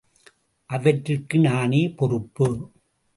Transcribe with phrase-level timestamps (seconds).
[0.69, 2.71] அவற்றிற்கு நானே பொறுப்பு.